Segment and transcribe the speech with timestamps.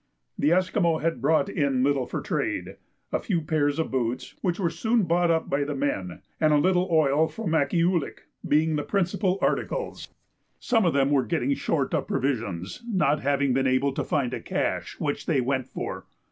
[0.35, 2.77] The Esquimaux had brought in little for trade,
[3.11, 6.57] a few pairs of boots, which were soon bought up by the men, and a
[6.57, 10.07] little oil from Akkeeoulik being the principal articles.
[10.57, 14.39] Some of them were getting short of provisions, not having been able to find a
[14.41, 16.07] "cache" which they went for.